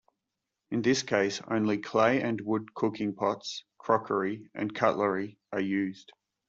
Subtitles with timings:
[0.71, 6.11] In this case, only clay and wood cooking pots, crockery, and cutlery are used.